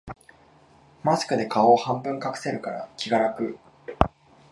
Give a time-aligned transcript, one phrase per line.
[1.03, 3.59] マスクで顔を半分隠せるから気が楽